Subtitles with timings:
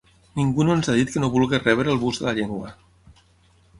[0.37, 2.73] Ningú no ens ha dit que no vulga rebre el bus de la llengua.